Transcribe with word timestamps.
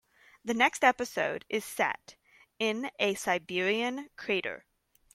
The 0.43 0.55
next 0.55 0.83
episode 0.83 1.45
is 1.47 1.63
set 1.63 2.15
in 2.57 2.89
a 2.97 3.13
Siberian 3.13 4.09
crater. 4.15 4.65